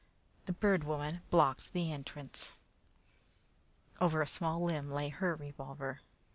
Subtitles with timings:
[0.45, 2.55] The Bird Woman blocked the entrance.
[3.99, 6.01] Over a small limb lay her revolver.